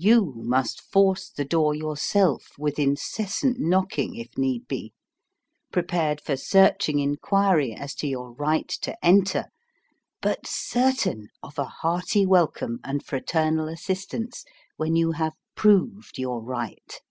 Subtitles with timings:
[0.00, 4.94] You must force the door yourself with incessant knocking if need be,
[5.70, 9.44] prepared for searching inquiry as to your right to enter,
[10.22, 14.42] but certain of a hearty welcome and fraternal assistance
[14.78, 17.02] when you have proved your right.